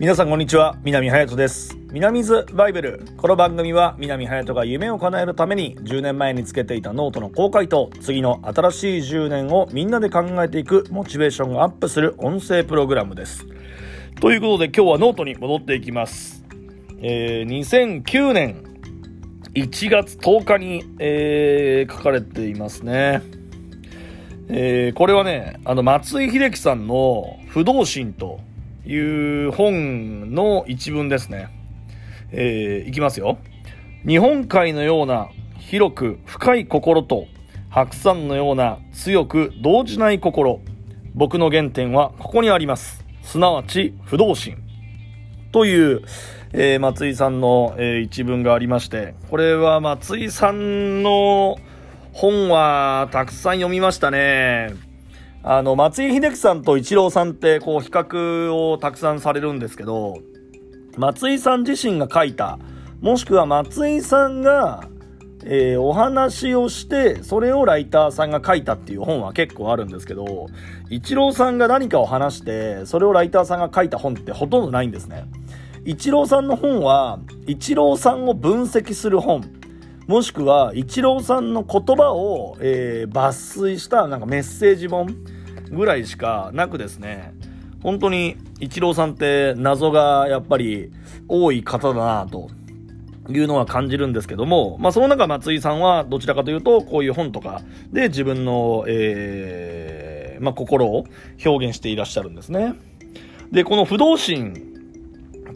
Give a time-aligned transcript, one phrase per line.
[0.00, 1.76] 皆さんこんにちは南隼人です。
[1.92, 3.04] 南's バイブル。
[3.18, 13.46] この番組は南隼人が夢を叶えるために10年前につけていたノートの公開と次の新しい10年をみんなで考えていくモチベーションがアップする音声プログラムです。
[14.20, 16.42] ということで今日はノートに戻っていきます。
[17.00, 18.64] えー、2009年
[19.54, 23.22] 1月10日に、えー、書かれていますね。
[24.48, 28.40] えー、これはね、あの、松井秀喜さんの不動心と
[28.84, 28.96] い
[29.46, 31.48] う本の一文ですね。
[32.32, 33.38] えー、いきますよ。
[34.06, 37.26] 日本海のような広く深い心と
[37.70, 40.60] 白山のような強く動じない心。
[41.14, 43.04] 僕の原点はここにあります。
[43.22, 44.56] すなわち不動心。
[45.52, 46.02] という、
[46.52, 51.56] えー、松井さんの、えー、一文がありまして、これは松井さんの
[52.12, 54.91] 本はたくさん読みましたね。
[55.44, 60.18] あの、松井秀喜さんと一郎さんって、こう、比較をたくさんされるんですけど、
[60.96, 62.58] 松井さん自身が書いた、
[63.00, 64.88] もしくは松井さんが、
[65.44, 70.46] えー、お話をして、それをライターさんが書いたっていう本は結構あるんですけど、
[70.90, 75.24] 一郎さんが何かを話して、それをライターさんが書いた本ってほとんどないんですね。
[75.84, 79.61] 一郎さんの本は、一郎さんを分析する本。
[80.06, 85.16] もしくは、一郎さんの言葉を、えー、抜粋したなんかメッセージ本。
[85.72, 87.32] ぐらいしかなくですね、
[87.82, 90.92] 本当にイチローさんって謎がやっぱり
[91.28, 92.50] 多い方だなと
[93.30, 101.06] いうのは感じるんですけども、まあその中松井さんはどちらかというとこういう本とかで自分の、えー、まあ心を
[101.44, 102.74] 表現していらっしゃるんですね。
[103.50, 104.54] で、この不動心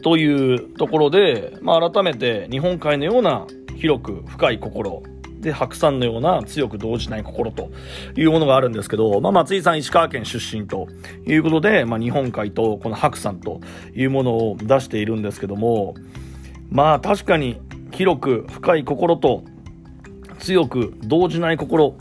[0.03, 3.45] というところで、まあ改めて日本海のような
[3.77, 5.03] 広く深い心。
[5.39, 7.69] で、白山のような強く動じない心と
[8.15, 10.87] いうものがあるんですけど、まあ、松井さん石川県出身と
[11.27, 13.61] いうことで、まあ、日本海とこの白山と
[13.95, 15.95] いうものを出しているんですけども、
[16.69, 17.61] まあ、確かに
[17.91, 19.43] 広く深い心と
[20.39, 21.95] 強く動じない心、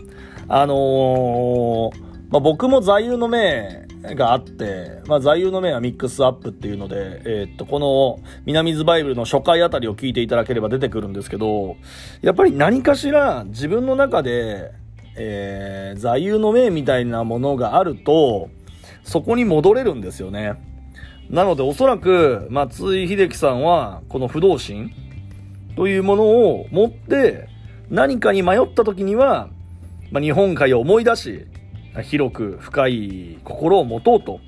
[0.48, 11.76] あのー、まあ、僕も座右の銘があって、まあ、座右の銘はミックスアップっていうので、えー、っと、この南ズバイブルの初回あたりを聞いていただければ出てくるんですけど、
[12.22, 14.72] やっぱり何かしら自分の中で、
[15.16, 18.50] えー、座右の銘みたいなものがあると、
[19.04, 20.54] そこに戻れるんですよね。
[21.30, 24.92] なのでおそらく松井秀喜さんはこの不動心
[25.74, 27.48] というものを持って
[27.90, 29.48] 何かに迷った時には、
[30.10, 31.46] まあ、日本海を思い出し、
[32.02, 34.40] 広く深い心を持とうと、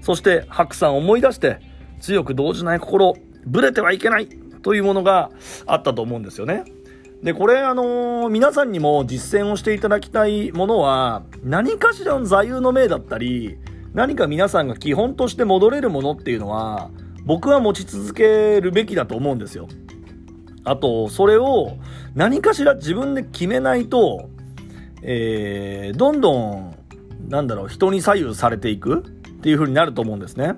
[0.00, 1.60] そして白さんを思い出して
[2.00, 3.14] 強く動じない心、
[3.46, 4.28] ぶれてはいけない
[4.62, 5.30] というものが
[5.66, 6.64] あったと思うんですよね。
[7.22, 13.56] で、これ、あのー、皆さんにも実践をしていただきたいものは、何かしらの座右の銘だったり、
[13.94, 16.90] 何か皆さんが基本として戻れるものっていうのは、
[17.24, 19.68] 僕は持ち続けるべきだと思うんですよ。
[20.64, 21.78] あと、それを
[22.14, 24.28] 何かしら自分で決めないと、
[25.02, 26.76] えー、どんどん
[27.28, 29.00] なんだろう、人に左右されていくっ
[29.42, 30.54] ていう風になると思うんですね。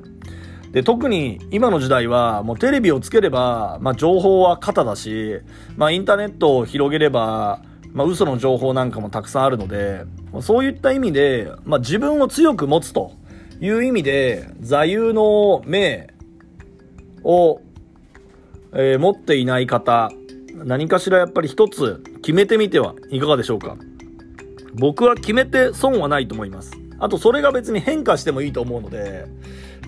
[0.72, 5.40] で、特に今の時代はもうテレビをつければ、まあ情報は肩だし、
[5.76, 7.62] まあインターネットを広げれば、
[7.92, 10.04] まあ嘘の情報なんかもたくさんあるので、
[10.42, 13.12] そういった意味で、まあ自分を強く持つと
[13.60, 16.08] いう意味で、座右の銘
[17.22, 17.60] を、
[18.74, 20.10] えー、持っていない方、
[20.54, 23.76] 何かしらやっぱり一つ決めてみてはいかがでしょうか？
[24.78, 26.72] 僕は決めて損はないと思います。
[26.98, 29.26] あと、それが別に変化してもいいと思うので、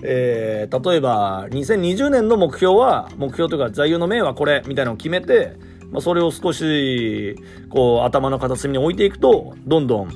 [0.03, 5.55] えー、例えば、2020年の目標は、目標というか座右の銘はこれ、みたいなのを決めて、
[5.91, 7.35] まあ、それを少し、
[7.69, 10.09] こう、頭の片隅に置いていくと、どんどん、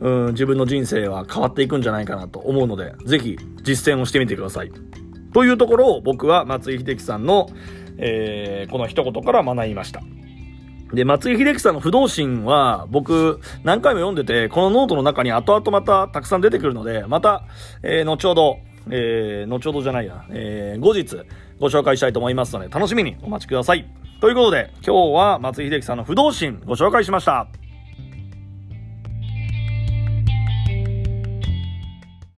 [0.00, 4.72] うん、自分の人生は変わっていくんじゃないかなと思うので、ぜひ実践をしてみてください。
[5.34, 7.48] というところを僕は松井秀喜さんの、
[7.98, 10.02] えー、この一言から学びました。
[10.92, 17.44] で、松井秀喜さんの不動心は、僕、何回も読んでて、このノートの中に後々またたくさん出てくるので、また、
[17.82, 18.58] えー、後ほど、
[18.90, 21.16] えー、後ほどじゃないや、えー、後日
[21.60, 23.86] ご紹介したいと思いますので、楽しみにお待ちください。
[24.20, 27.67] ということで、今日は松井秀喜さんの不動心ご紹介しました。